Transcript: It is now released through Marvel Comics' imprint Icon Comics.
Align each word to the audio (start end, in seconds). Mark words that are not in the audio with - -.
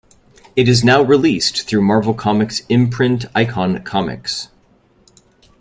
It 0.55 0.67
is 0.67 0.83
now 0.83 1.03
released 1.03 1.67
through 1.69 1.83
Marvel 1.83 2.15
Comics' 2.15 2.63
imprint 2.69 3.25
Icon 3.35 3.83
Comics. 3.83 4.47